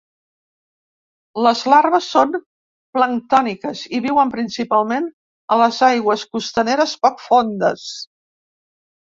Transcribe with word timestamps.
Les 1.47 1.59
larves 1.73 2.07
són 2.13 2.33
planctòniques 2.97 3.83
i 3.97 4.01
viuen 4.07 4.33
principalment 4.37 5.11
a 5.57 5.61
les 5.63 5.83
aigües 5.91 6.27
costaneres 6.39 6.99
poc 7.07 7.23
fondes. 7.29 7.89